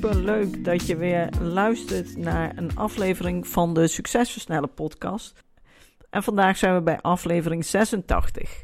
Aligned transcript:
Super 0.00 0.22
leuk 0.22 0.64
dat 0.64 0.86
je 0.86 0.96
weer 0.96 1.28
luistert 1.40 2.16
naar 2.16 2.52
een 2.56 2.76
aflevering 2.76 3.46
van 3.46 3.74
de 3.74 3.86
Succesversnellen 3.86 4.74
podcast. 4.74 5.44
En 6.10 6.22
vandaag 6.22 6.56
zijn 6.56 6.74
we 6.74 6.82
bij 6.82 7.00
aflevering 7.00 7.64
86. 7.64 8.62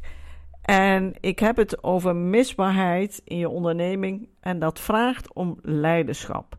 En 0.63 1.15
ik 1.21 1.39
heb 1.39 1.57
het 1.57 1.83
over 1.83 2.17
misbaarheid 2.17 3.23
in 3.25 3.39
je 3.39 3.49
onderneming 3.49 4.29
en 4.41 4.59
dat 4.59 4.81
vraagt 4.81 5.35
om 5.35 5.59
leiderschap. 5.63 6.59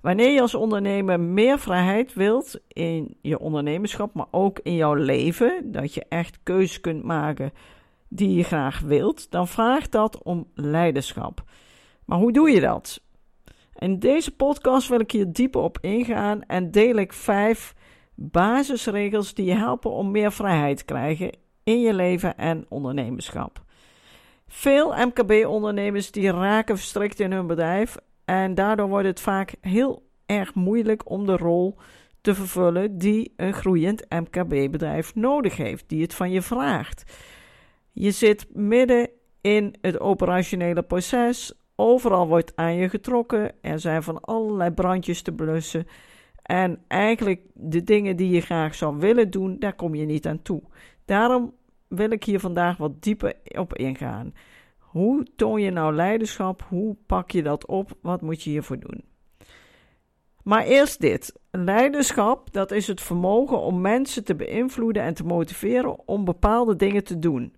Wanneer 0.00 0.30
je 0.30 0.40
als 0.40 0.54
ondernemer 0.54 1.20
meer 1.20 1.58
vrijheid 1.58 2.14
wilt 2.14 2.60
in 2.68 3.16
je 3.20 3.38
ondernemerschap, 3.38 4.14
maar 4.14 4.28
ook 4.30 4.58
in 4.62 4.74
jouw 4.74 4.94
leven, 4.94 5.72
dat 5.72 5.94
je 5.94 6.04
echt 6.08 6.38
keuzes 6.42 6.80
kunt 6.80 7.02
maken 7.02 7.52
die 8.08 8.34
je 8.34 8.44
graag 8.44 8.80
wilt, 8.80 9.30
dan 9.30 9.48
vraagt 9.48 9.92
dat 9.92 10.22
om 10.22 10.46
leiderschap. 10.54 11.44
Maar 12.04 12.18
hoe 12.18 12.32
doe 12.32 12.50
je 12.50 12.60
dat? 12.60 13.02
In 13.78 13.98
deze 13.98 14.36
podcast 14.36 14.88
wil 14.88 15.00
ik 15.00 15.10
hier 15.10 15.32
dieper 15.32 15.60
op 15.60 15.78
ingaan 15.80 16.42
en 16.42 16.70
deel 16.70 16.96
ik 16.96 17.12
vijf 17.12 17.74
basisregels 18.14 19.34
die 19.34 19.44
je 19.44 19.54
helpen 19.54 19.90
om 19.90 20.10
meer 20.10 20.32
vrijheid 20.32 20.76
te 20.78 20.84
krijgen 20.84 21.30
in 21.62 21.80
je 21.80 21.94
leven 21.94 22.36
en 22.36 22.66
ondernemerschap. 22.68 23.62
Veel 24.46 24.94
MKB-ondernemers 25.06 26.10
die 26.10 26.30
raken 26.30 26.76
verstrikt 26.76 27.20
in 27.20 27.32
hun 27.32 27.46
bedrijf 27.46 27.96
en 28.24 28.54
daardoor 28.54 28.88
wordt 28.88 29.06
het 29.06 29.20
vaak 29.20 29.54
heel 29.60 30.02
erg 30.26 30.54
moeilijk 30.54 31.10
om 31.10 31.26
de 31.26 31.36
rol 31.36 31.76
te 32.20 32.34
vervullen 32.34 32.98
die 32.98 33.32
een 33.36 33.52
groeiend 33.52 34.06
MKB-bedrijf 34.08 35.14
nodig 35.14 35.56
heeft, 35.56 35.88
die 35.88 36.02
het 36.02 36.14
van 36.14 36.30
je 36.30 36.42
vraagt. 36.42 37.04
Je 37.92 38.10
zit 38.10 38.46
midden 38.52 39.10
in 39.40 39.74
het 39.80 40.00
operationele 40.00 40.82
proces, 40.82 41.63
overal 41.76 42.26
wordt 42.26 42.52
aan 42.56 42.74
je 42.74 42.88
getrokken, 42.88 43.52
er 43.60 43.80
zijn 43.80 44.02
van 44.02 44.20
allerlei 44.20 44.70
brandjes 44.70 45.22
te 45.22 45.32
blussen. 45.32 45.86
En 46.42 46.82
eigenlijk 46.88 47.40
de 47.52 47.84
dingen 47.84 48.16
die 48.16 48.28
je 48.28 48.40
graag 48.40 48.74
zou 48.74 48.98
willen 48.98 49.30
doen, 49.30 49.58
daar 49.58 49.74
kom 49.74 49.94
je 49.94 50.04
niet 50.04 50.26
aan 50.26 50.42
toe. 50.42 50.62
Daarom 51.04 51.54
wil 51.88 52.10
ik 52.10 52.24
hier 52.24 52.40
vandaag 52.40 52.76
wat 52.76 53.02
dieper 53.02 53.34
op 53.44 53.76
ingaan. 53.76 54.34
Hoe 54.78 55.26
toon 55.36 55.60
je 55.60 55.70
nou 55.70 55.94
leiderschap? 55.94 56.62
Hoe 56.68 56.96
pak 57.06 57.30
je 57.30 57.42
dat 57.42 57.66
op? 57.66 57.96
Wat 58.00 58.20
moet 58.20 58.42
je 58.42 58.50
hiervoor 58.50 58.78
doen? 58.78 59.04
Maar 60.42 60.64
eerst 60.64 61.00
dit. 61.00 61.34
Leiderschap, 61.50 62.52
dat 62.52 62.70
is 62.70 62.86
het 62.86 63.00
vermogen 63.00 63.60
om 63.60 63.80
mensen 63.80 64.24
te 64.24 64.34
beïnvloeden 64.34 65.02
en 65.02 65.14
te 65.14 65.24
motiveren 65.24 66.08
om 66.08 66.24
bepaalde 66.24 66.76
dingen 66.76 67.04
te 67.04 67.18
doen. 67.18 67.54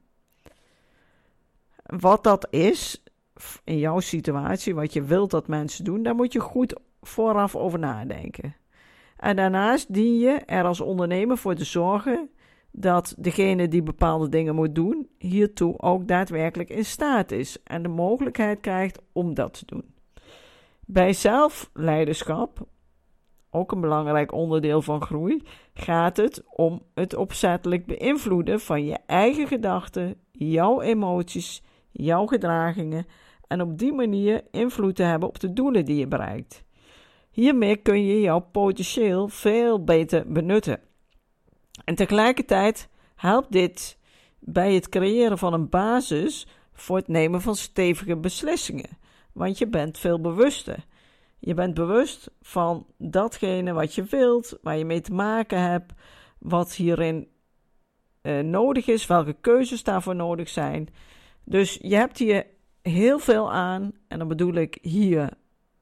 Wat 1.82 2.24
dat 2.24 2.46
is, 2.50 3.02
in 3.64 3.78
jouw 3.78 4.00
situatie, 4.00 4.74
wat 4.74 4.92
je 4.92 5.02
wilt 5.02 5.30
dat 5.30 5.48
mensen 5.48 5.84
doen, 5.84 6.02
daar 6.02 6.14
moet 6.14 6.32
je 6.32 6.40
goed 6.40 6.74
vooraf 7.00 7.56
over 7.56 7.78
nadenken. 7.78 8.56
En 9.16 9.36
daarnaast 9.36 9.94
dien 9.94 10.18
je 10.18 10.30
er 10.30 10.64
als 10.64 10.80
ondernemer 10.80 11.38
voor 11.38 11.54
te 11.54 11.64
zorgen 11.64 12.30
dat 12.70 13.14
degene 13.18 13.68
die 13.68 13.82
bepaalde 13.82 14.28
dingen 14.28 14.54
moet 14.54 14.74
doen, 14.74 15.08
hiertoe 15.18 15.80
ook 15.80 16.08
daadwerkelijk 16.08 16.70
in 16.70 16.84
staat 16.84 17.30
is 17.30 17.62
en 17.62 17.82
de 17.82 17.88
mogelijkheid 17.88 18.60
krijgt 18.60 19.02
om 19.12 19.34
dat 19.34 19.52
te 19.52 19.66
doen. 19.66 19.94
Bij 20.86 21.12
zelfleiderschap, 21.12 22.66
ook 23.50 23.72
een 23.72 23.80
belangrijk 23.80 24.32
onderdeel 24.32 24.82
van 24.82 25.02
groei, 25.02 25.42
gaat 25.74 26.16
het 26.16 26.42
om 26.50 26.82
het 26.94 27.14
opzettelijk 27.14 27.86
beïnvloeden 27.86 28.60
van 28.60 28.84
je 28.84 28.98
eigen 29.06 29.46
gedachten, 29.46 30.14
jouw 30.30 30.80
emoties, 30.80 31.62
jouw 31.96 32.26
gedragingen 32.26 33.06
en 33.46 33.60
op 33.60 33.78
die 33.78 33.92
manier 33.92 34.42
invloed 34.50 34.96
te 34.96 35.02
hebben 35.02 35.28
op 35.28 35.40
de 35.40 35.52
doelen 35.52 35.84
die 35.84 35.96
je 35.96 36.06
bereikt. 36.06 36.64
Hiermee 37.30 37.76
kun 37.76 38.04
je 38.04 38.20
jouw 38.20 38.40
potentieel 38.40 39.28
veel 39.28 39.84
beter 39.84 40.32
benutten. 40.32 40.80
En 41.84 41.94
tegelijkertijd 41.94 42.88
helpt 43.14 43.52
dit 43.52 43.98
bij 44.38 44.74
het 44.74 44.88
creëren 44.88 45.38
van 45.38 45.52
een 45.52 45.68
basis 45.68 46.46
voor 46.72 46.96
het 46.96 47.08
nemen 47.08 47.40
van 47.40 47.56
stevige 47.56 48.16
beslissingen, 48.16 48.98
want 49.32 49.58
je 49.58 49.66
bent 49.66 49.98
veel 49.98 50.20
bewuster. 50.20 50.84
Je 51.38 51.54
bent 51.54 51.74
bewust 51.74 52.30
van 52.40 52.86
datgene 52.98 53.72
wat 53.72 53.94
je 53.94 54.02
wilt, 54.04 54.58
waar 54.62 54.76
je 54.76 54.84
mee 54.84 55.00
te 55.00 55.12
maken 55.12 55.60
hebt, 55.60 55.92
wat 56.38 56.74
hierin 56.74 57.28
uh, 58.22 58.40
nodig 58.40 58.86
is, 58.86 59.06
welke 59.06 59.36
keuzes 59.40 59.82
daarvoor 59.82 60.16
nodig 60.16 60.48
zijn. 60.48 60.88
Dus 61.48 61.78
je 61.82 61.94
hebt 61.94 62.18
hier 62.18 62.46
heel 62.82 63.18
veel 63.18 63.52
aan, 63.52 63.92
en 64.08 64.18
dan 64.18 64.28
bedoel 64.28 64.54
ik 64.54 64.78
hier 64.80 65.30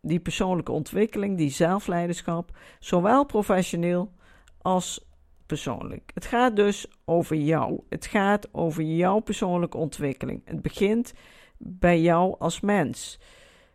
die 0.00 0.20
persoonlijke 0.20 0.72
ontwikkeling, 0.72 1.36
die 1.36 1.50
zelfleiderschap, 1.50 2.56
zowel 2.78 3.24
professioneel 3.24 4.12
als 4.58 5.06
persoonlijk. 5.46 6.10
Het 6.14 6.26
gaat 6.26 6.56
dus 6.56 6.86
over 7.04 7.36
jou. 7.36 7.80
Het 7.88 8.06
gaat 8.06 8.54
over 8.54 8.82
jouw 8.82 9.18
persoonlijke 9.20 9.76
ontwikkeling. 9.76 10.42
Het 10.44 10.62
begint 10.62 11.12
bij 11.58 12.00
jou 12.00 12.36
als 12.38 12.60
mens. 12.60 13.20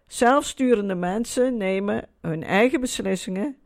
Zelfsturende 0.07 0.95
mensen 0.95 1.57
nemen 1.57 2.07
hun 2.21 2.43
eigen 2.43 2.79
beslissingen 2.79 3.57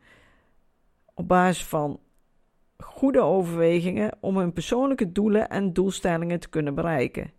op 1.13 1.27
basis 1.27 1.65
van 1.65 1.99
goede 2.77 3.21
overwegingen 3.21 4.17
om 4.19 4.37
hun 4.37 4.53
persoonlijke 4.53 5.11
doelen 5.11 5.49
en 5.49 5.73
doelstellingen 5.73 6.39
te 6.39 6.49
kunnen 6.49 6.75
bereiken. 6.75 7.31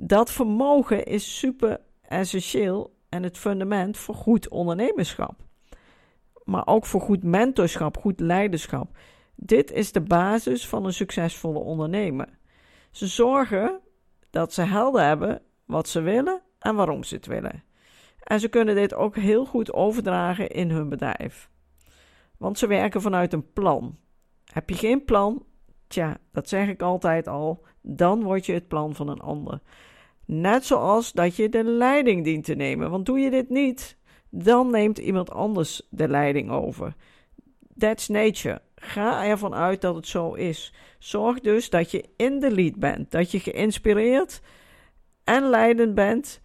Dat 0.00 0.30
vermogen 0.30 1.04
is 1.04 1.38
super 1.38 1.80
essentieel 2.02 2.96
en 3.08 3.22
het 3.22 3.38
fundament 3.38 3.96
voor 3.96 4.14
goed 4.14 4.48
ondernemerschap. 4.48 5.34
Maar 6.44 6.66
ook 6.66 6.86
voor 6.86 7.00
goed 7.00 7.22
mentorschap, 7.22 7.96
goed 7.96 8.20
leiderschap. 8.20 8.96
Dit 9.34 9.72
is 9.72 9.92
de 9.92 10.00
basis 10.00 10.68
van 10.68 10.84
een 10.84 10.92
succesvolle 10.92 11.58
ondernemer. 11.58 12.28
Ze 12.90 13.06
zorgen 13.06 13.80
dat 14.30 14.52
ze 14.52 14.62
helder 14.62 15.02
hebben 15.02 15.42
wat 15.64 15.88
ze 15.88 16.00
willen 16.00 16.42
en 16.58 16.74
waarom 16.74 17.02
ze 17.02 17.14
het 17.14 17.26
willen. 17.26 17.64
En 18.22 18.40
ze 18.40 18.48
kunnen 18.48 18.74
dit 18.74 18.94
ook 18.94 19.16
heel 19.16 19.44
goed 19.44 19.72
overdragen 19.72 20.48
in 20.48 20.70
hun 20.70 20.88
bedrijf. 20.88 21.50
Want 22.36 22.58
ze 22.58 22.66
werken 22.66 23.02
vanuit 23.02 23.32
een 23.32 23.52
plan. 23.52 23.98
Heb 24.44 24.68
je 24.68 24.76
geen 24.76 25.04
plan? 25.04 25.44
Tja, 25.86 26.16
dat 26.32 26.48
zeg 26.48 26.68
ik 26.68 26.82
altijd 26.82 27.26
al. 27.26 27.64
Dan 27.82 28.22
word 28.22 28.46
je 28.46 28.52
het 28.52 28.68
plan 28.68 28.94
van 28.94 29.08
een 29.08 29.20
ander. 29.20 29.60
Net 30.30 30.64
zoals 30.64 31.12
dat 31.12 31.36
je 31.36 31.48
de 31.48 31.64
leiding 31.64 32.24
dient 32.24 32.44
te 32.44 32.54
nemen. 32.54 32.90
Want 32.90 33.06
doe 33.06 33.18
je 33.18 33.30
dit 33.30 33.48
niet, 33.48 33.96
dan 34.30 34.70
neemt 34.70 34.98
iemand 34.98 35.30
anders 35.30 35.86
de 35.90 36.08
leiding 36.08 36.50
over. 36.50 36.94
That's 37.78 38.08
nature. 38.08 38.60
Ga 38.74 39.24
ervan 39.24 39.54
uit 39.54 39.80
dat 39.80 39.94
het 39.94 40.06
zo 40.06 40.34
is. 40.34 40.74
Zorg 40.98 41.40
dus 41.40 41.70
dat 41.70 41.90
je 41.90 42.04
in 42.16 42.38
de 42.40 42.50
lead 42.50 42.76
bent, 42.76 43.10
dat 43.10 43.30
je 43.30 43.40
geïnspireerd 43.40 44.40
en 45.24 45.48
leidend 45.48 45.94
bent, 45.94 46.40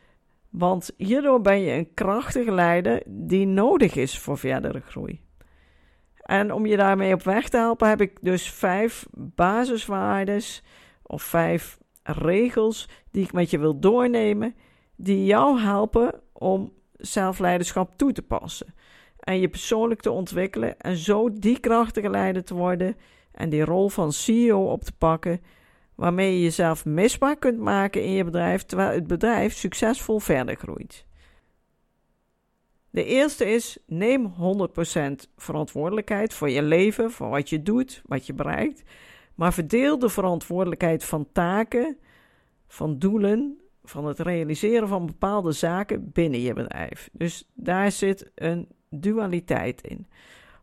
want 0.50 0.92
hierdoor 0.98 1.42
ben 1.42 1.62
je 1.62 1.72
een 1.72 1.94
krachtige 1.94 2.52
leider 2.52 3.04
die 3.08 3.46
nodig 3.46 3.96
is 3.96 4.20
voor 4.20 4.38
verdere 4.38 4.80
groei. 4.80 5.22
En 6.16 6.54
om 6.54 6.66
je 6.66 6.78
daarmee 6.78 7.14
op 7.14 7.24
weg 7.24 7.50
te 7.50 7.58
helpen, 7.58 7.90
heb 7.90 8.02
ik 8.02 8.18
dus 8.22 8.50
vijf 8.52 9.06
basiswaarden 9.12 10.42
of 11.02 11.24
vijf 11.24 11.82
regels 12.04 12.90
die 13.12 13.24
ik 13.24 13.34
met 13.34 13.50
je 13.50 13.60
wil 13.60 13.80
doornemen, 13.80 14.56
die 14.96 15.26
jou 15.26 15.60
helpen 15.60 16.22
om 16.34 16.74
zelfleiderschap 16.98 17.98
toe 17.98 18.12
te 18.12 18.22
passen 18.22 18.74
en 19.24 19.40
je 19.40 19.50
persoonlijk 19.50 20.02
te 20.02 20.12
ontwikkelen 20.12 20.80
en 20.80 20.98
zo 20.98 21.34
die 21.34 21.60
krachtige 21.60 22.10
leider 22.10 22.44
te 22.44 22.54
worden 22.54 22.96
en 23.32 23.50
die 23.50 23.66
rol 23.66 23.90
van 23.90 24.12
CEO 24.12 24.72
op 24.72 24.84
te 24.84 24.92
pakken, 24.92 25.42
waarmee 25.96 26.34
je 26.34 26.42
jezelf 26.42 26.86
misbaar 26.86 27.38
kunt 27.38 27.60
maken 27.60 28.04
in 28.04 28.12
je 28.12 28.24
bedrijf 28.24 28.64
terwijl 28.64 28.92
het 28.92 29.08
bedrijf 29.08 29.54
succesvol 29.54 30.20
verder 30.20 30.56
groeit. 30.56 31.06
De 32.90 33.06
eerste 33.06 33.46
is: 33.46 33.78
neem 33.86 34.34
100% 35.28 35.30
verantwoordelijkheid 35.38 36.34
voor 36.34 36.50
je 36.50 36.62
leven, 36.62 37.12
voor 37.12 37.30
wat 37.30 37.50
je 37.50 37.64
doet, 37.64 38.02
wat 38.06 38.26
je 38.26 38.34
bereikt. 38.34 38.84
Maar 39.36 39.54
verdeel 39.54 40.00
de 40.00 40.10
verantwoordelijkheid 40.10 41.04
van 41.04 41.28
taken, 41.32 41.98
van 42.68 43.00
doelen 43.00 43.58
van 43.84 44.06
het 44.06 44.20
realiseren 44.20 44.88
van 44.88 45.06
bepaalde 45.06 45.52
zaken 45.52 46.12
binnen 46.12 46.40
je 46.40 46.54
bedrijf. 46.54 47.10
Dus 47.12 47.50
daar 47.54 47.92
zit 47.92 48.32
een 48.36 48.68
dualiteit 48.90 49.82
in. 49.82 50.08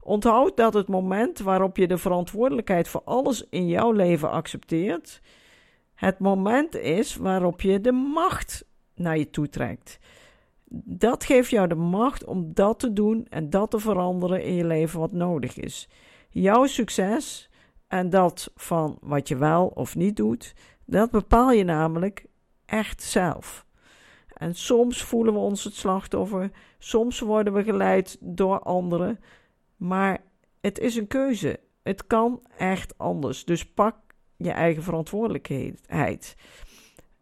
Onthoud 0.03 0.57
dat 0.57 0.75
het 0.75 0.89
moment 0.89 1.39
waarop 1.39 1.77
je 1.77 1.87
de 1.87 1.99
verantwoordelijkheid 1.99 2.89
voor 2.89 3.03
alles 3.05 3.47
in 3.51 3.69
jouw 3.69 3.93
leven 3.93 4.31
accepteert, 4.31 5.21
het 5.95 6.19
moment 6.19 6.77
is 6.77 7.17
waarop 7.17 7.61
je 7.61 7.81
de 7.81 7.93
macht 7.93 8.65
naar 8.95 9.19
je 9.19 9.31
toe 9.31 9.49
trekt. 9.49 9.99
Dat 10.85 11.25
geeft 11.25 11.51
jou 11.51 11.69
de 11.69 11.75
macht 11.75 12.25
om 12.25 12.55
dat 12.55 12.79
te 12.79 12.93
doen 12.93 13.27
en 13.29 13.51
dat 13.51 13.71
te 13.71 13.79
veranderen 13.79 14.45
in 14.45 14.55
je 14.55 14.65
leven 14.65 15.01
wat 15.01 15.13
nodig 15.13 15.57
is. 15.57 15.89
Jouw 16.31 16.67
succes 16.67 17.50
en 17.91 18.11
dat 18.11 18.51
van 18.55 18.99
wat 19.01 19.29
je 19.29 19.37
wel 19.37 19.67
of 19.67 19.97
niet 19.97 20.17
doet, 20.17 20.55
dat 20.85 21.11
bepaal 21.11 21.53
je 21.53 21.65
namelijk 21.65 22.27
echt 22.67 23.03
zelf. 23.03 23.67
En 24.35 24.55
soms 24.55 25.03
voelen 25.03 25.33
we 25.33 25.39
ons 25.39 25.65
het 25.65 25.75
slachtoffer, 25.75 26.51
soms 26.79 27.21
worden 27.21 27.53
we 27.53 27.63
geleid 27.63 28.17
door 28.21 28.59
anderen, 28.61 29.19
maar 29.77 30.19
het 30.61 30.79
is 30.79 30.97
een 30.97 31.07
keuze. 31.07 31.61
Het 31.83 32.07
kan 32.07 32.43
echt 32.57 32.99
anders. 32.99 33.45
Dus 33.45 33.73
pak 33.73 33.97
je 34.37 34.51
eigen 34.51 34.83
verantwoordelijkheid. 34.83 36.37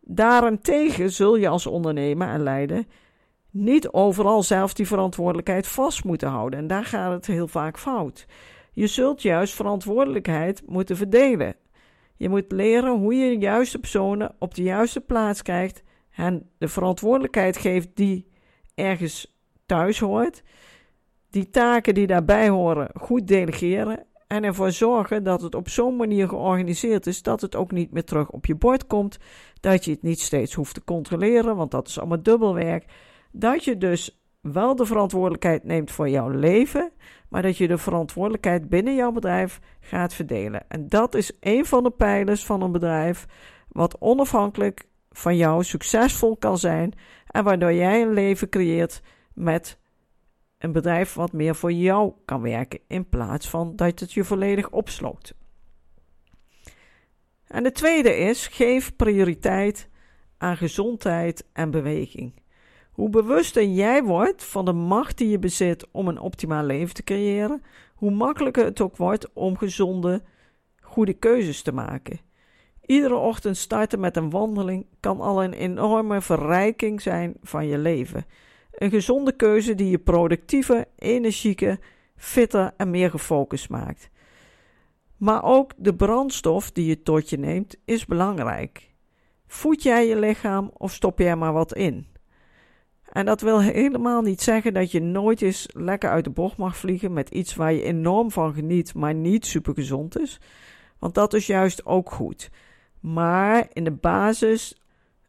Daarentegen 0.00 1.12
zul 1.12 1.36
je 1.36 1.48
als 1.48 1.66
ondernemer 1.66 2.28
en 2.28 2.42
leider 2.42 2.84
niet 3.50 3.88
overal 3.88 4.42
zelf 4.42 4.74
die 4.74 4.86
verantwoordelijkheid 4.86 5.66
vast 5.66 6.04
moeten 6.04 6.28
houden. 6.28 6.58
En 6.58 6.66
daar 6.66 6.84
gaat 6.84 7.12
het 7.12 7.26
heel 7.26 7.48
vaak 7.48 7.78
fout. 7.78 8.26
Je 8.78 8.86
zult 8.86 9.22
juist 9.22 9.54
verantwoordelijkheid 9.54 10.62
moeten 10.66 10.96
verdelen. 10.96 11.54
Je 12.16 12.28
moet 12.28 12.52
leren 12.52 12.98
hoe 12.98 13.14
je 13.14 13.34
de 13.34 13.40
juiste 13.40 13.78
personen 13.78 14.34
op 14.38 14.54
de 14.54 14.62
juiste 14.62 15.00
plaats 15.00 15.42
krijgt 15.42 15.82
en 16.10 16.50
de 16.58 16.68
verantwoordelijkheid 16.68 17.56
geeft 17.56 17.88
die 17.94 18.30
ergens 18.74 19.38
thuis 19.66 19.98
hoort. 19.98 20.42
Die 21.30 21.50
taken 21.50 21.94
die 21.94 22.06
daarbij 22.06 22.48
horen 22.48 22.90
goed 22.94 23.26
delegeren 23.26 24.04
en 24.26 24.44
ervoor 24.44 24.72
zorgen 24.72 25.24
dat 25.24 25.42
het 25.42 25.54
op 25.54 25.68
zo'n 25.68 25.96
manier 25.96 26.28
georganiseerd 26.28 27.06
is 27.06 27.22
dat 27.22 27.40
het 27.40 27.56
ook 27.56 27.72
niet 27.72 27.92
meer 27.92 28.04
terug 28.04 28.30
op 28.30 28.46
je 28.46 28.54
bord 28.54 28.86
komt. 28.86 29.18
Dat 29.60 29.84
je 29.84 29.90
het 29.90 30.02
niet 30.02 30.20
steeds 30.20 30.54
hoeft 30.54 30.74
te 30.74 30.84
controleren, 30.84 31.56
want 31.56 31.70
dat 31.70 31.88
is 31.88 31.98
allemaal 31.98 32.22
dubbelwerk. 32.22 32.84
Dat 33.32 33.64
je 33.64 33.76
dus 33.76 34.17
wel 34.40 34.76
de 34.76 34.86
verantwoordelijkheid 34.86 35.64
neemt 35.64 35.90
voor 35.90 36.08
jouw 36.08 36.28
leven, 36.28 36.92
maar 37.28 37.42
dat 37.42 37.56
je 37.56 37.68
de 37.68 37.78
verantwoordelijkheid 37.78 38.68
binnen 38.68 38.94
jouw 38.94 39.12
bedrijf 39.12 39.60
gaat 39.80 40.14
verdelen. 40.14 40.64
En 40.68 40.88
dat 40.88 41.14
is 41.14 41.32
een 41.40 41.64
van 41.66 41.82
de 41.82 41.90
pijlers 41.90 42.46
van 42.46 42.62
een 42.62 42.72
bedrijf 42.72 43.26
wat 43.68 44.00
onafhankelijk 44.00 44.86
van 45.10 45.36
jou 45.36 45.64
succesvol 45.64 46.36
kan 46.36 46.58
zijn 46.58 46.92
en 47.26 47.44
waardoor 47.44 47.72
jij 47.72 48.02
een 48.02 48.12
leven 48.12 48.48
creëert 48.48 49.02
met 49.34 49.78
een 50.58 50.72
bedrijf 50.72 51.14
wat 51.14 51.32
meer 51.32 51.54
voor 51.54 51.72
jou 51.72 52.12
kan 52.24 52.40
werken 52.40 52.80
in 52.86 53.08
plaats 53.08 53.48
van 53.48 53.76
dat 53.76 54.00
het 54.00 54.12
je 54.12 54.24
volledig 54.24 54.70
opsloopt. 54.70 55.34
En 57.46 57.62
de 57.62 57.72
tweede 57.72 58.16
is: 58.16 58.46
geef 58.46 58.96
prioriteit 58.96 59.88
aan 60.38 60.56
gezondheid 60.56 61.46
en 61.52 61.70
beweging. 61.70 62.32
Hoe 62.98 63.10
bewuster 63.10 63.64
jij 63.64 64.02
wordt 64.02 64.44
van 64.44 64.64
de 64.64 64.72
macht 64.72 65.18
die 65.18 65.28
je 65.28 65.38
bezit 65.38 65.86
om 65.90 66.08
een 66.08 66.20
optimaal 66.20 66.64
leven 66.64 66.94
te 66.94 67.04
creëren, 67.04 67.62
hoe 67.94 68.10
makkelijker 68.10 68.64
het 68.64 68.80
ook 68.80 68.96
wordt 68.96 69.32
om 69.32 69.56
gezonde, 69.56 70.22
goede 70.80 71.12
keuzes 71.12 71.62
te 71.62 71.72
maken. 71.72 72.20
Iedere 72.86 73.14
ochtend 73.14 73.56
starten 73.56 74.00
met 74.00 74.16
een 74.16 74.30
wandeling 74.30 74.86
kan 75.00 75.20
al 75.20 75.44
een 75.44 75.52
enorme 75.52 76.20
verrijking 76.20 77.02
zijn 77.02 77.34
van 77.42 77.66
je 77.66 77.78
leven. 77.78 78.26
Een 78.72 78.90
gezonde 78.90 79.32
keuze 79.32 79.74
die 79.74 79.90
je 79.90 79.98
productiever, 79.98 80.84
energieker, 80.96 81.78
fitter 82.16 82.72
en 82.76 82.90
meer 82.90 83.10
gefocust 83.10 83.68
maakt. 83.68 84.10
Maar 85.16 85.44
ook 85.44 85.72
de 85.76 85.94
brandstof 85.94 86.72
die 86.72 86.86
je 86.86 87.02
tot 87.02 87.30
je 87.30 87.38
neemt 87.38 87.76
is 87.84 88.06
belangrijk. 88.06 88.94
Voed 89.46 89.82
jij 89.82 90.06
je 90.06 90.18
lichaam 90.18 90.70
of 90.76 90.92
stop 90.92 91.20
er 91.20 91.38
maar 91.38 91.52
wat 91.52 91.74
in? 91.74 92.16
En 93.12 93.24
dat 93.24 93.40
wil 93.40 93.60
helemaal 93.60 94.22
niet 94.22 94.42
zeggen 94.42 94.74
dat 94.74 94.90
je 94.90 95.00
nooit 95.00 95.42
eens 95.42 95.68
lekker 95.72 96.10
uit 96.10 96.24
de 96.24 96.30
bocht 96.30 96.56
mag 96.56 96.76
vliegen 96.76 97.12
met 97.12 97.28
iets 97.28 97.54
waar 97.54 97.72
je 97.72 97.82
enorm 97.82 98.30
van 98.30 98.54
geniet, 98.54 98.94
maar 98.94 99.14
niet 99.14 99.46
super 99.46 99.74
gezond 99.74 100.18
is. 100.18 100.40
Want 100.98 101.14
dat 101.14 101.34
is 101.34 101.46
juist 101.46 101.86
ook 101.86 102.10
goed. 102.10 102.50
Maar 103.00 103.66
in 103.72 103.84
de 103.84 103.92
basis, 103.92 104.82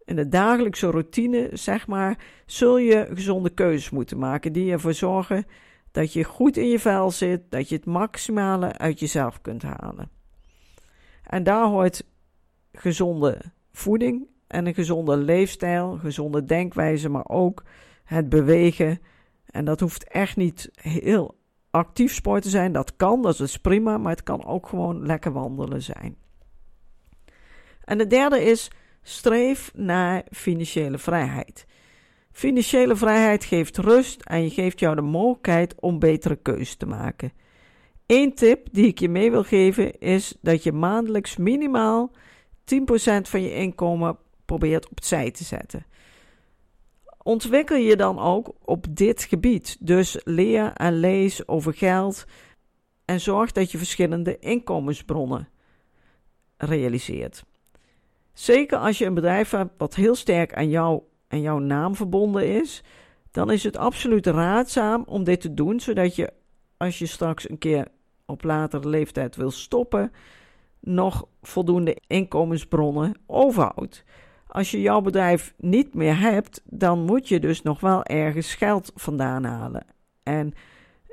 in 0.05 0.15
de 0.15 0.27
dagelijkse 0.27 0.89
routine, 0.89 1.49
zeg 1.53 1.87
maar, 1.87 2.17
zul 2.45 2.77
je 2.77 3.07
gezonde 3.13 3.49
keuzes 3.49 3.89
moeten 3.89 4.17
maken 4.17 4.53
die 4.53 4.71
ervoor 4.71 4.93
zorgen 4.93 5.45
dat 5.91 6.13
je 6.13 6.23
goed 6.23 6.57
in 6.57 6.67
je 6.67 6.79
vel 6.79 7.11
zit, 7.11 7.41
dat 7.49 7.69
je 7.69 7.75
het 7.75 7.85
maximale 7.85 8.77
uit 8.77 8.99
jezelf 8.99 9.41
kunt 9.41 9.61
halen. 9.61 10.09
En 11.23 11.43
daar 11.43 11.65
hoort 11.65 12.03
gezonde 12.71 13.41
voeding 13.71 14.27
en 14.49 14.65
een 14.65 14.73
gezonde 14.73 15.17
leefstijl, 15.17 15.97
gezonde 15.97 16.45
denkwijze, 16.45 17.09
maar 17.09 17.27
ook 17.27 17.63
het 18.03 18.29
bewegen. 18.29 18.99
En 19.45 19.65
dat 19.65 19.79
hoeft 19.79 20.07
echt 20.07 20.35
niet 20.35 20.69
heel 20.73 21.37
actief 21.71 22.13
sport 22.13 22.41
te 22.43 22.49
zijn. 22.49 22.71
Dat 22.71 22.95
kan, 22.95 23.21
dat 23.21 23.39
is 23.39 23.57
prima, 23.57 23.97
maar 23.97 24.11
het 24.11 24.23
kan 24.23 24.45
ook 24.45 24.67
gewoon 24.67 25.05
lekker 25.05 25.31
wandelen 25.31 25.81
zijn. 25.81 26.15
En 27.83 27.97
de 27.97 28.07
derde 28.07 28.43
is 28.43 28.71
streef 29.01 29.71
naar 29.75 30.23
financiële 30.31 30.97
vrijheid. 30.97 31.65
Financiële 32.31 32.95
vrijheid 32.95 33.43
geeft 33.43 33.77
rust 33.77 34.21
en 34.21 34.43
je 34.43 34.49
geeft 34.49 34.79
jou 34.79 34.95
de 34.95 35.01
mogelijkheid 35.01 35.75
om 35.79 35.99
betere 35.99 36.35
keuzes 36.35 36.75
te 36.75 36.85
maken. 36.85 37.31
Eén 38.05 38.33
tip 38.33 38.67
die 38.71 38.87
ik 38.87 38.99
je 38.99 39.09
mee 39.09 39.31
wil 39.31 39.43
geven 39.43 39.99
is 39.99 40.37
dat 40.41 40.63
je 40.63 40.71
maandelijks 40.71 41.37
minimaal 41.37 42.11
10% 42.11 42.15
van 43.21 43.41
je 43.41 43.53
inkomen 43.53 44.17
probeert 44.49 44.89
opzij 44.89 45.31
te 45.31 45.43
zetten. 45.43 45.85
Ontwikkel 47.23 47.77
je 47.77 47.95
dan 47.95 48.19
ook 48.19 48.53
op 48.63 48.85
dit 48.89 49.23
gebied. 49.23 49.77
Dus 49.79 50.21
leer 50.23 50.73
en 50.73 50.99
lees 50.99 51.47
over 51.47 51.73
geld 51.73 52.25
en 53.05 53.19
zorg 53.19 53.51
dat 53.51 53.71
je 53.71 53.77
verschillende 53.77 54.39
inkomensbronnen 54.39 55.47
realiseert. 56.57 57.43
Zeker 58.33 58.77
als 58.77 58.97
je 58.97 59.05
een 59.05 59.13
bedrijf 59.13 59.51
hebt 59.51 59.73
wat 59.77 59.95
heel 59.95 60.15
sterk 60.15 60.53
aan 60.53 60.69
jou 60.69 61.01
en 61.27 61.41
jouw 61.41 61.59
naam 61.59 61.95
verbonden 61.95 62.47
is, 62.47 62.83
dan 63.31 63.51
is 63.51 63.63
het 63.63 63.77
absoluut 63.77 64.27
raadzaam 64.27 65.03
om 65.05 65.23
dit 65.23 65.41
te 65.41 65.53
doen, 65.53 65.79
zodat 65.79 66.15
je 66.15 66.33
als 66.77 66.99
je 66.99 67.05
straks 67.05 67.49
een 67.49 67.57
keer 67.57 67.87
op 68.25 68.43
latere 68.43 68.89
leeftijd 68.89 69.35
wil 69.35 69.51
stoppen, 69.51 70.11
nog 70.79 71.27
voldoende 71.41 71.97
inkomensbronnen 72.07 73.13
overhoudt. 73.25 74.03
Als 74.51 74.71
je 74.71 74.81
jouw 74.81 75.01
bedrijf 75.01 75.53
niet 75.57 75.93
meer 75.93 76.19
hebt, 76.19 76.61
dan 76.65 77.05
moet 77.05 77.27
je 77.27 77.39
dus 77.39 77.61
nog 77.61 77.79
wel 77.79 78.03
ergens 78.03 78.55
geld 78.55 78.91
vandaan 78.95 79.43
halen. 79.43 79.85
En 80.23 80.53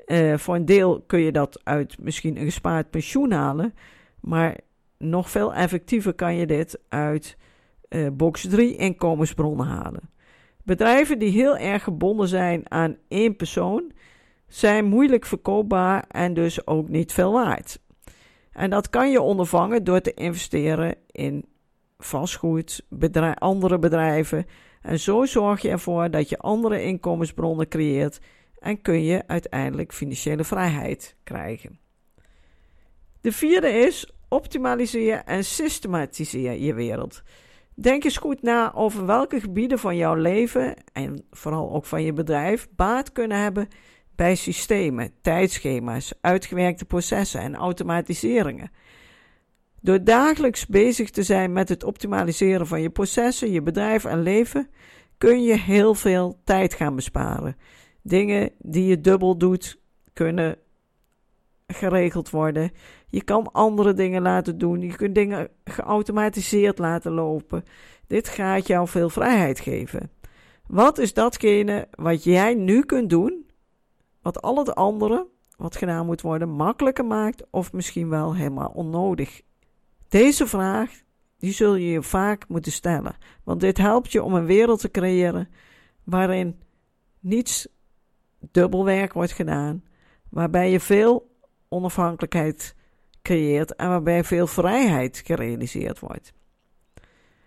uh, 0.06 0.36
voor 0.36 0.54
een 0.54 0.64
deel 0.64 1.00
kun 1.06 1.20
je 1.20 1.32
dat 1.32 1.60
uit 1.64 1.98
misschien 2.00 2.36
een 2.36 2.44
gespaard 2.44 2.90
pensioen 2.90 3.30
halen, 3.32 3.74
maar 4.20 4.56
nog 4.98 5.30
veel 5.30 5.54
effectiever 5.54 6.14
kan 6.14 6.34
je 6.36 6.46
dit 6.46 6.78
uit 6.88 7.36
uh, 7.88 8.08
box 8.12 8.48
3 8.48 8.76
inkomensbronnen 8.76 9.66
halen. 9.66 10.10
Bedrijven 10.62 11.18
die 11.18 11.30
heel 11.30 11.56
erg 11.56 11.82
gebonden 11.82 12.28
zijn 12.28 12.70
aan 12.70 12.96
één 13.08 13.36
persoon, 13.36 13.92
zijn 14.46 14.84
moeilijk 14.84 15.24
verkoopbaar 15.24 16.04
en 16.08 16.34
dus 16.34 16.66
ook 16.66 16.88
niet 16.88 17.12
veel 17.12 17.32
waard. 17.32 17.78
En 18.52 18.70
dat 18.70 18.90
kan 18.90 19.10
je 19.10 19.20
ondervangen 19.20 19.84
door 19.84 20.00
te 20.00 20.14
investeren 20.14 20.94
in 21.10 21.44
vastgoed, 21.98 22.86
andere 23.34 23.78
bedrijven. 23.78 24.46
En 24.82 25.00
zo 25.00 25.24
zorg 25.24 25.62
je 25.62 25.68
ervoor 25.68 26.10
dat 26.10 26.28
je 26.28 26.38
andere 26.38 26.82
inkomensbronnen 26.82 27.68
creëert 27.68 28.20
en 28.58 28.82
kun 28.82 29.02
je 29.02 29.22
uiteindelijk 29.26 29.92
financiële 29.92 30.44
vrijheid 30.44 31.16
krijgen. 31.24 31.78
De 33.20 33.32
vierde 33.32 33.68
is 33.68 34.12
optimaliseer 34.28 35.22
en 35.24 35.44
systematiseer 35.44 36.52
je 36.52 36.74
wereld. 36.74 37.22
Denk 37.74 38.04
eens 38.04 38.16
goed 38.16 38.42
na 38.42 38.74
over 38.74 39.06
welke 39.06 39.40
gebieden 39.40 39.78
van 39.78 39.96
jouw 39.96 40.14
leven 40.14 40.74
en 40.92 41.24
vooral 41.30 41.72
ook 41.72 41.84
van 41.84 42.02
je 42.02 42.12
bedrijf 42.12 42.68
baat 42.76 43.12
kunnen 43.12 43.38
hebben 43.38 43.68
bij 44.14 44.34
systemen, 44.34 45.10
tijdschema's, 45.22 46.12
uitgewerkte 46.20 46.84
processen 46.84 47.40
en 47.40 47.54
automatiseringen. 47.54 48.70
Door 49.86 50.04
dagelijks 50.04 50.66
bezig 50.66 51.10
te 51.10 51.22
zijn 51.22 51.52
met 51.52 51.68
het 51.68 51.84
optimaliseren 51.84 52.66
van 52.66 52.82
je 52.82 52.90
processen, 52.90 53.50
je 53.50 53.62
bedrijf 53.62 54.04
en 54.04 54.22
leven, 54.22 54.68
kun 55.18 55.42
je 55.42 55.58
heel 55.58 55.94
veel 55.94 56.40
tijd 56.44 56.74
gaan 56.74 56.94
besparen. 56.94 57.56
Dingen 58.02 58.50
die 58.58 58.86
je 58.86 59.00
dubbel 59.00 59.38
doet, 59.38 59.80
kunnen 60.12 60.58
geregeld 61.66 62.30
worden. 62.30 62.70
Je 63.08 63.22
kan 63.22 63.52
andere 63.52 63.94
dingen 63.94 64.22
laten 64.22 64.58
doen. 64.58 64.80
Je 64.80 64.96
kunt 64.96 65.14
dingen 65.14 65.48
geautomatiseerd 65.64 66.78
laten 66.78 67.12
lopen. 67.12 67.62
Dit 68.06 68.28
gaat 68.28 68.66
jou 68.66 68.88
veel 68.88 69.08
vrijheid 69.08 69.60
geven. 69.60 70.10
Wat 70.66 70.98
is 70.98 71.14
datgene 71.14 71.88
wat 71.90 72.24
jij 72.24 72.54
nu 72.54 72.82
kunt 72.82 73.10
doen, 73.10 73.46
wat 74.22 74.42
al 74.42 74.56
het 74.56 74.74
andere 74.74 75.26
wat 75.56 75.76
gedaan 75.76 76.06
moet 76.06 76.20
worden 76.20 76.48
makkelijker 76.48 77.04
maakt 77.04 77.46
of 77.50 77.72
misschien 77.72 78.08
wel 78.08 78.34
helemaal 78.34 78.72
onnodig? 78.74 79.44
Deze 80.08 80.46
vraag 80.46 80.90
die 81.38 81.52
zul 81.52 81.74
je 81.74 81.90
je 81.90 82.02
vaak 82.02 82.48
moeten 82.48 82.72
stellen, 82.72 83.16
want 83.44 83.60
dit 83.60 83.78
helpt 83.78 84.12
je 84.12 84.22
om 84.22 84.34
een 84.34 84.46
wereld 84.46 84.80
te 84.80 84.90
creëren 84.90 85.48
waarin 86.04 86.62
niets 87.20 87.68
dubbelwerk 88.38 89.12
wordt 89.12 89.32
gedaan, 89.32 89.84
waarbij 90.28 90.70
je 90.70 90.80
veel 90.80 91.34
onafhankelijkheid 91.68 92.74
creëert 93.22 93.74
en 93.74 93.88
waarbij 93.88 94.24
veel 94.24 94.46
vrijheid 94.46 95.22
gerealiseerd 95.24 95.98
wordt. 95.98 96.32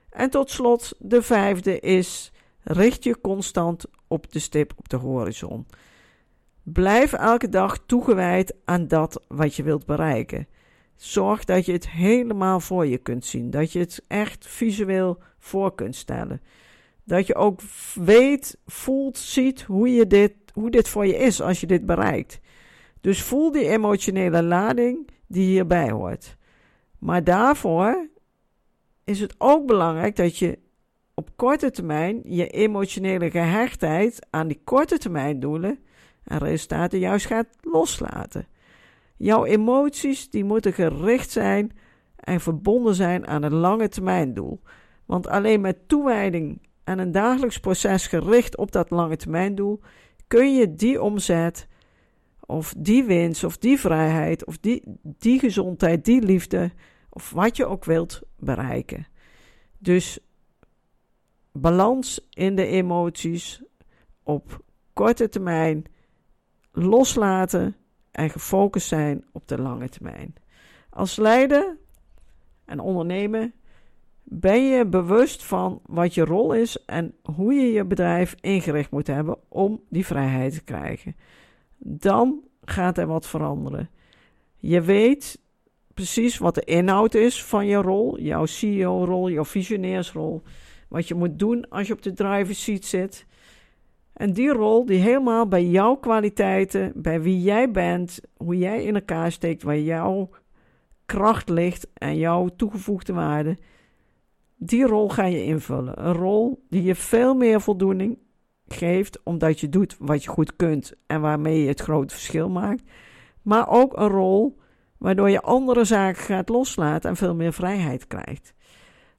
En 0.10 0.30
tot 0.30 0.50
slot, 0.50 0.96
de 1.00 1.22
vijfde 1.22 1.80
is: 1.80 2.32
richt 2.64 3.04
je 3.04 3.22
constant 3.22 3.86
op 4.08 4.32
de 4.32 4.40
stip 4.40 4.74
op 4.76 4.90
de 4.90 4.98
horizon. 4.98 5.66
Blijf 6.64 7.14
elke 7.14 7.50
dag 7.50 7.78
toegewijd 7.86 8.56
aan 8.66 8.88
dat 8.88 9.26
wat 9.28 9.56
je 9.56 9.64
wilt 9.64 9.86
bereiken. 9.86 10.48
Zorg 11.00 11.46
dat 11.46 11.66
je 11.66 11.72
het 11.72 11.90
helemaal 11.90 12.60
voor 12.60 12.86
je 12.86 12.98
kunt 12.98 13.26
zien, 13.26 13.50
dat 13.50 13.72
je 13.72 13.80
het 13.80 14.04
echt 14.08 14.48
visueel 14.48 15.22
voor 15.38 15.76
kunt 15.76 15.96
stellen. 15.96 16.42
Dat 17.04 17.28
je 17.28 17.36
ook 17.36 17.62
weet, 17.94 18.58
voelt, 18.66 19.18
ziet 19.18 19.62
hoe, 19.62 19.90
je 19.90 20.08
dit, 20.08 20.34
hoe 20.54 20.72
dit 20.72 20.90
voor 20.90 21.06
je 21.06 21.16
is 21.16 21.42
als 21.42 21.60
je 21.60 21.68
dit 21.68 21.86
bereikt. 21.86 22.40
Dus 23.02 23.24
voel 23.24 23.52
die 23.52 23.68
emotionele 23.68 24.44
lading 24.44 25.10
die 25.28 25.46
hierbij 25.46 25.92
hoort. 25.92 26.38
Maar 26.98 27.24
daarvoor 27.24 28.10
is 29.04 29.20
het 29.20 29.36
ook 29.38 29.66
belangrijk 29.66 30.16
dat 30.16 30.38
je 30.38 30.60
op 31.14 31.30
korte 31.36 31.72
termijn 31.72 32.22
je 32.24 32.48
emotionele 32.48 33.32
gehechtheid 33.32 34.28
aan 34.30 34.48
die 34.48 34.62
korte 34.64 34.98
termijn 34.98 35.40
doelen 35.40 35.80
en 36.24 36.38
resultaten 36.38 37.00
juist 37.00 37.26
gaat 37.26 37.48
loslaten. 37.62 38.48
Jouw 39.20 39.46
emoties 39.46 40.30
die 40.30 40.44
moeten 40.44 40.74
gericht 40.74 41.32
zijn 41.32 41.72
en 42.16 42.40
verbonden 42.40 42.96
zijn 42.96 43.28
aan 43.28 43.44
een 43.44 43.54
lange 43.54 43.88
termijn 43.88 44.34
doel. 44.34 44.62
Want 45.06 45.28
alleen 45.28 45.62
met 45.62 45.88
toewijding 45.88 46.62
en 46.84 47.00
een 47.00 47.12
dagelijks 47.12 47.60
proces 47.60 48.08
gericht 48.08 48.58
op 48.58 48.72
dat 48.72 48.90
lange 48.90 49.16
termijn 49.16 49.56
doel 49.56 49.80
kun 50.28 50.56
je 50.56 50.76
die 50.76 51.02
omzet 51.02 51.68
of 52.46 52.74
die 52.78 53.04
winst 53.04 53.44
of 53.44 53.58
die 53.58 53.80
vrijheid 53.80 54.46
of 54.46 54.58
die, 54.58 54.84
die 55.02 55.40
gezondheid, 55.40 56.06
die 56.06 56.22
liefde 56.22 56.72
of 57.10 57.30
wat 57.32 57.58
je 57.58 57.66
ook 57.66 57.86
wilt 57.86 58.22
bereiken. 58.38 59.08
Dus 59.78 60.20
balans 61.52 62.28
in 62.30 62.56
de 62.56 62.66
emoties 62.66 63.64
op 64.24 64.64
korte 64.94 65.30
termijn 65.30 65.86
loslaten 66.72 67.76
en 68.12 68.30
gefocust 68.30 68.88
zijn 68.88 69.26
op 69.32 69.48
de 69.48 69.62
lange 69.62 69.90
termijn. 69.90 70.36
Als 70.90 71.16
leider 71.16 71.78
en 72.66 72.80
ondernemer 72.80 73.52
ben 74.24 74.68
je 74.68 74.86
bewust 74.86 75.44
van 75.44 75.82
wat 75.86 76.14
je 76.14 76.26
rol 76.26 76.54
is 76.54 76.86
en 76.86 77.14
hoe 77.24 77.54
je 77.54 77.72
je 77.72 77.86
bedrijf 77.86 78.36
ingericht 78.42 78.92
moet 78.92 79.08
hebben 79.08 79.38
om 79.48 79.82
die 79.90 80.06
vrijheid 80.06 80.54
te 80.54 80.64
krijgen. 80.64 81.16
Dan 81.78 82.44
gaat 82.64 82.98
er 82.98 83.08
wat 83.08 83.28
veranderen. 83.28 83.90
Je 84.58 84.82
weet 84.82 85.40
precies 85.94 86.38
wat 86.38 86.56
de 86.56 86.64
inhoud 86.64 87.14
is 87.14 87.44
van 87.44 87.66
je 87.66 87.76
rol, 87.76 88.20
jouw 88.20 88.46
CEO-rol, 88.46 89.30
jouw 89.30 89.46
visionairsrol. 89.46 90.42
Wat 90.88 91.08
je 91.08 91.16
moet 91.16 91.40
doen 91.40 91.70
als 91.70 91.88
je 91.88 91.94
op 91.94 92.02
de 92.02 92.14
driver's 92.14 92.64
seat 92.64 92.86
zit. 92.86 93.26
En 94.20 94.34
die 94.34 94.54
rol 94.54 94.86
die 94.86 95.00
helemaal 95.00 95.48
bij 95.48 95.66
jouw 95.66 95.96
kwaliteiten, 95.96 96.92
bij 96.96 97.22
wie 97.22 97.42
jij 97.42 97.72
bent, 97.72 98.20
hoe 98.38 98.58
jij 98.58 98.84
in 98.84 98.96
elkaar 98.96 99.32
steekt, 99.32 99.64
waar 99.64 99.80
jouw 99.80 100.30
kracht 101.06 101.50
ligt 101.50 101.88
en 101.94 102.18
jouw 102.18 102.48
toegevoegde 102.48 103.14
waarde, 103.14 103.58
die 104.58 104.86
rol 104.86 105.10
ga 105.10 105.26
je 105.26 105.44
invullen. 105.44 106.06
Een 106.06 106.14
rol 106.14 106.66
die 106.70 106.84
je 106.84 106.96
veel 106.96 107.34
meer 107.34 107.62
voldoening 107.62 108.18
geeft, 108.68 109.24
omdat 109.24 109.60
je 109.60 109.70
doet 109.70 109.96
wat 110.00 110.24
je 110.24 110.30
goed 110.30 110.56
kunt 110.56 110.94
en 111.08 111.22
waarmee 111.22 111.62
je 111.62 111.68
het 111.68 111.82
grote 111.82 112.14
verschil 112.14 112.50
maakt. 112.50 112.84
Maar 113.42 113.70
ook 113.70 113.98
een 113.98 114.10
rol 114.10 114.60
waardoor 114.98 115.30
je 115.30 115.42
andere 115.42 115.84
zaken 115.84 116.22
gaat 116.22 116.50
loslaten 116.50 117.10
en 117.10 117.16
veel 117.16 117.36
meer 117.36 117.54
vrijheid 117.54 118.08
krijgt. 118.08 118.54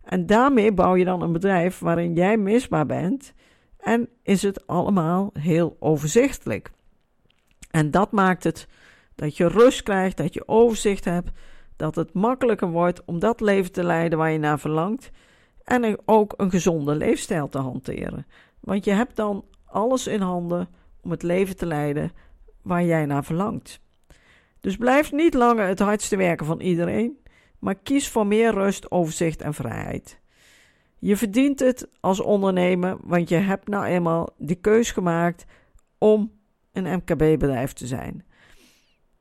En 0.02 0.26
daarmee 0.26 0.73
bouw 0.73 0.95
je 0.95 1.04
dan 1.04 1.23
een 1.23 1.33
bedrijf 1.33 1.78
waarin 1.78 2.14
jij 2.14 2.37
misbaar 2.37 2.87
bent 2.87 3.35
en 3.83 4.09
is 4.23 4.43
het 4.43 4.67
allemaal 4.67 5.31
heel 5.33 5.77
overzichtelijk. 5.79 6.71
En 7.71 7.91
dat 7.91 8.13
maakt 8.13 8.45
het 8.45 8.69
dat 9.15 9.37
je 9.37 9.49
rust 9.49 9.83
krijgt, 9.83 10.17
dat 10.17 10.35
je 10.35 10.49
overzicht 10.49 11.05
hebt, 11.05 11.31
dat 11.77 11.95
het 11.95 12.13
makkelijker 12.13 12.69
wordt 12.69 13.05
om 13.05 13.19
dat 13.19 13.41
leven 13.41 13.73
te 13.73 13.85
leiden 13.85 14.19
waar 14.19 14.31
je 14.31 14.39
naar 14.39 14.59
verlangt 14.59 15.11
en 15.65 15.99
ook 16.05 16.35
een 16.37 16.51
gezonde 16.51 16.95
leefstijl 16.95 17.49
te 17.49 17.59
hanteren. 17.59 18.27
Want 18.61 18.85
je 18.85 18.93
hebt 18.93 19.17
dan 19.17 19.45
alles 19.65 20.07
in 20.07 20.21
handen 20.21 20.69
om 21.03 21.11
het 21.11 21.23
leven 21.23 21.57
te 21.57 21.67
leiden 21.67 22.13
waar 22.63 22.85
jij 22.85 23.07
naar 23.07 23.25
verlangt. 23.25 23.81
Dus 24.61 24.77
blijf 24.77 25.13
niet 25.13 25.35
langer 25.35 25.67
het 25.67 25.79
hardste 25.79 26.17
werken 26.17 26.47
van 26.47 26.61
iedereen, 26.61 27.19
maar 27.59 27.75
kies 27.75 28.09
voor 28.09 28.27
meer 28.27 28.53
rust, 28.53 28.91
overzicht 28.91 29.43
en 29.43 29.55
vrijheid. 29.55 30.20
Je 31.00 31.16
verdient 31.16 31.61
het 31.61 31.88
als 32.00 32.21
ondernemer, 32.21 32.97
want 33.02 33.28
je 33.28 33.37
hebt 33.37 33.69
nou 33.69 33.85
eenmaal 33.85 34.28
de 34.37 34.54
keus 34.54 34.90
gemaakt 34.90 35.45
om 35.99 36.33
een 36.73 36.97
MKB-bedrijf 36.97 37.73
te 37.73 37.87
zijn. 37.87 38.25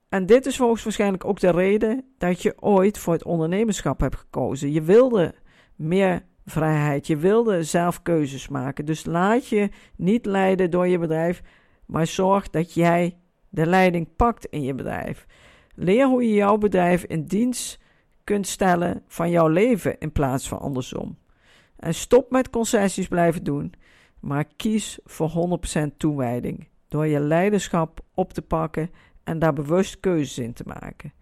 En 0.09 0.25
dit 0.25 0.45
is 0.45 0.57
waarschijnlijk 0.57 1.25
ook 1.25 1.39
de 1.39 1.51
reden 1.51 2.05
dat 2.17 2.41
je 2.41 2.61
ooit 2.61 2.97
voor 2.97 3.13
het 3.13 3.23
ondernemerschap 3.23 3.99
hebt 3.99 4.15
gekozen. 4.15 4.71
Je 4.71 4.81
wilde 4.81 5.33
meer 5.75 6.25
vrijheid, 6.45 7.07
je 7.07 7.17
wilde 7.17 7.63
zelf 7.63 8.01
keuzes 8.01 8.47
maken. 8.47 8.85
Dus 8.85 9.05
laat 9.05 9.47
je 9.47 9.69
niet 9.95 10.25
leiden 10.25 10.71
door 10.71 10.87
je 10.87 10.99
bedrijf, 10.99 11.41
maar 11.85 12.07
zorg 12.07 12.49
dat 12.49 12.73
jij 12.73 13.17
de 13.49 13.65
leiding 13.65 14.15
pakt 14.15 14.45
in 14.45 14.61
je 14.61 14.75
bedrijf. 14.75 15.25
Leer 15.75 16.07
hoe 16.07 16.27
je 16.27 16.33
jouw 16.33 16.57
bedrijf 16.57 17.03
in 17.03 17.25
dienst 17.25 17.79
kunt 18.23 18.47
stellen 18.47 19.03
van 19.07 19.29
jouw 19.29 19.47
leven 19.47 19.99
in 19.99 20.11
plaats 20.11 20.47
van 20.47 20.59
andersom. 20.59 21.17
En 21.79 21.93
stop 21.93 22.31
met 22.31 22.49
concessies 22.49 23.07
blijven 23.07 23.43
doen, 23.43 23.73
maar 24.19 24.45
kies 24.55 24.99
voor 25.05 25.59
100% 25.85 25.97
toewijding 25.97 26.67
door 26.87 27.07
je 27.07 27.19
leiderschap 27.19 27.99
op 28.13 28.33
te 28.33 28.41
pakken 28.41 28.91
en 29.23 29.39
daar 29.39 29.53
bewust 29.53 29.99
keuzes 29.99 30.37
in 30.37 30.53
te 30.53 30.63
maken. 30.65 31.13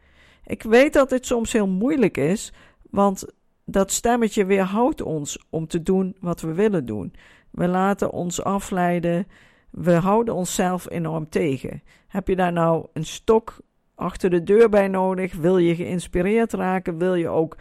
Ik 0.45 0.63
weet 0.63 0.93
dat 0.93 1.09
dit 1.09 1.25
soms 1.25 1.53
heel 1.53 1.67
moeilijk 1.67 2.17
is, 2.17 2.53
want 2.89 3.25
dat 3.65 3.91
stemmetje 3.91 4.45
weerhoudt 4.45 5.01
ons 5.01 5.45
om 5.49 5.67
te 5.67 5.83
doen 5.83 6.15
wat 6.19 6.41
we 6.41 6.53
willen 6.53 6.85
doen. 6.85 7.13
We 7.51 7.67
laten 7.67 8.11
ons 8.11 8.43
afleiden, 8.43 9.27
we 9.69 9.93
houden 9.93 10.33
onszelf 10.33 10.89
enorm 10.89 11.29
tegen. 11.29 11.83
Heb 12.07 12.27
je 12.27 12.35
daar 12.35 12.53
nou 12.53 12.87
een 12.93 13.05
stok 13.05 13.57
achter 13.95 14.29
de 14.29 14.43
deur 14.43 14.69
bij 14.69 14.87
nodig? 14.87 15.35
Wil 15.35 15.57
je 15.57 15.75
geïnspireerd 15.75 16.53
raken? 16.53 16.97
Wil 16.97 17.15
je 17.15 17.29
ook 17.29 17.57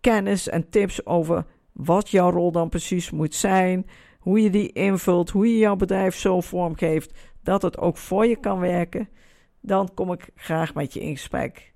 kennis 0.00 0.48
en 0.48 0.68
tips 0.68 1.06
over 1.06 1.44
wat 1.76 2.10
jouw 2.10 2.30
rol 2.30 2.52
dan 2.52 2.68
precies 2.68 3.10
moet 3.10 3.34
zijn? 3.34 3.86
Hoe 4.18 4.42
je 4.42 4.50
die 4.50 4.72
invult, 4.72 5.30
hoe 5.30 5.48
je 5.48 5.58
jouw 5.58 5.76
bedrijf 5.76 6.16
zo 6.16 6.40
vormgeeft 6.40 7.18
dat 7.42 7.62
het 7.62 7.78
ook 7.78 7.96
voor 7.96 8.26
je 8.26 8.36
kan 8.36 8.58
werken? 8.58 9.08
Dan 9.60 9.94
kom 9.94 10.12
ik 10.12 10.30
graag 10.34 10.74
met 10.74 10.92
je 10.92 11.00
in 11.00 11.16
gesprek. 11.16 11.72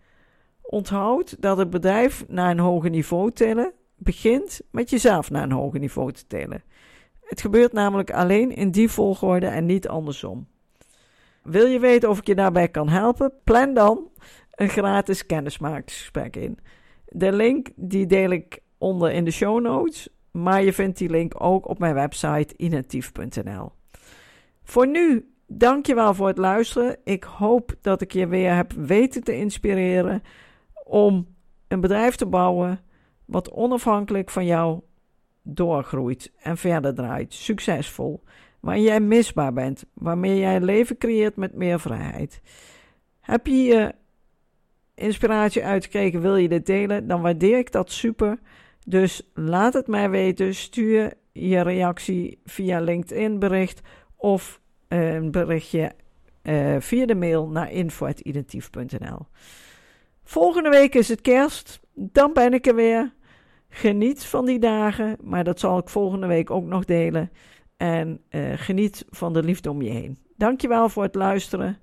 Onthoud 0.63 1.43
dat 1.43 1.59
het 1.59 1.71
bedrijf 1.71 2.25
naar 2.29 2.51
een 2.51 2.59
hoger 2.59 2.91
niveau 2.91 3.31
tillen 3.31 3.73
begint 3.97 4.61
met 4.71 4.91
jezelf 4.91 5.31
naar 5.31 5.43
een 5.43 5.53
hoger 5.53 5.81
niveau 5.81 6.13
te 6.13 6.27
tillen. 6.27 6.63
Het 7.21 7.41
gebeurt 7.41 7.73
namelijk 7.73 8.11
alleen 8.11 8.51
in 8.51 8.71
die 8.71 8.91
volgorde 8.91 9.47
en 9.47 9.67
niet 9.67 9.89
andersom. 9.89 10.49
Wil 11.43 11.67
je 11.67 11.79
weten 11.79 12.09
of 12.09 12.19
ik 12.19 12.27
je 12.27 12.35
daarbij 12.35 12.69
kan 12.69 12.89
helpen? 12.89 13.33
Plan 13.45 13.75
dan 13.75 14.11
een 14.51 14.69
gratis 14.69 15.27
kennismakingsgesprek 15.27 16.37
in. 16.37 16.59
De 17.05 17.33
link 17.33 17.69
die 17.77 18.07
deel 18.07 18.31
ik 18.31 18.63
onder 18.81 19.13
in 19.13 19.25
de 19.25 19.31
show 19.31 19.61
notes, 19.61 20.09
maar 20.31 20.63
je 20.63 20.73
vindt 20.73 20.99
die 20.99 21.11
link 21.11 21.33
ook 21.43 21.69
op 21.69 21.79
mijn 21.79 21.95
website 21.95 22.55
inatief.nl. 22.57 23.73
Voor 24.63 24.87
nu, 24.87 25.35
dankjewel 25.47 26.15
voor 26.15 26.27
het 26.27 26.39
luisteren. 26.39 26.97
Ik 27.05 27.25
hoop 27.25 27.75
dat 27.81 28.01
ik 28.01 28.13
je 28.13 28.27
weer 28.27 28.55
heb 28.55 28.73
weten 28.73 29.25
te 29.25 29.37
inspireren 29.37 30.23
om 30.85 31.27
een 31.69 31.81
bedrijf 31.81 32.17
te 32.17 32.27
bouwen 32.27 32.81
wat 33.25 33.51
onafhankelijk 33.51 34.31
van 34.31 34.45
jou 34.45 34.81
doorgroeit 35.43 36.33
en 36.43 36.57
verder 36.57 36.95
draait, 36.95 37.35
succesvol, 37.35 38.23
waar 38.61 38.79
jij 38.79 39.01
misbaar 39.01 39.53
bent, 39.53 39.85
waarmee 39.95 40.39
jij 40.39 40.61
leven 40.61 40.99
creëert 40.99 41.37
met 41.37 41.55
meer 41.55 41.81
vrijheid. 41.81 42.41
Heb 43.21 43.47
je 43.47 43.95
inspiratie 44.95 45.65
uitgekregen, 45.65 46.21
wil 46.21 46.37
je 46.37 46.49
dit 46.49 46.67
delen, 46.67 47.07
dan 47.07 47.23
waardeer 47.23 47.59
ik 47.59 47.73
dat 47.73 47.91
super. 47.91 48.39
Dus 48.87 49.31
laat 49.35 49.73
het 49.73 49.87
mij 49.87 50.11
weten. 50.11 50.55
Stuur 50.55 51.13
je 51.33 51.61
reactie 51.61 52.41
via 52.45 52.81
LinkedIn 52.81 53.39
bericht 53.39 53.81
of 54.17 54.61
een 54.89 55.31
berichtje 55.31 55.93
uh, 56.43 56.77
via 56.79 57.07
de 57.07 57.15
mail 57.15 57.49
naar 57.49 57.73
info.identief.nl. 57.73 59.27
Volgende 60.23 60.69
week 60.69 60.95
is 60.95 61.09
het 61.09 61.21
kerst. 61.21 61.81
Dan 61.95 62.33
ben 62.33 62.53
ik 62.53 62.67
er 62.67 62.75
weer. 62.75 63.13
Geniet 63.69 64.25
van 64.25 64.45
die 64.45 64.59
dagen, 64.59 65.17
maar 65.23 65.45
dat 65.45 65.61
zal 65.61 65.79
ik 65.79 65.89
volgende 65.89 66.27
week 66.27 66.51
ook 66.51 66.65
nog 66.65 66.85
delen. 66.85 67.31
En 67.77 68.21
uh, 68.31 68.53
geniet 68.55 69.05
van 69.09 69.33
de 69.33 69.43
liefde 69.43 69.71
om 69.71 69.83
je 69.83 69.91
heen. 69.91 70.19
Dankjewel 70.37 70.89
voor 70.89 71.03
het 71.03 71.15
luisteren. 71.15 71.79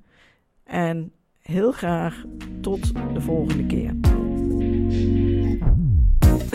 En 0.63 1.13
heel 1.39 1.71
graag 1.71 2.23
tot 2.61 2.93
de 3.13 3.21
volgende 3.21 3.65
keer. 3.65 3.95